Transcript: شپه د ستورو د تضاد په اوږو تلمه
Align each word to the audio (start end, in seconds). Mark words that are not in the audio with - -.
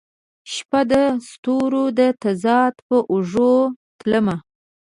شپه 0.53 0.81
د 0.91 0.93
ستورو 1.29 1.83
د 1.99 2.01
تضاد 2.23 2.73
په 2.87 2.97
اوږو 3.13 3.53
تلمه 3.99 4.35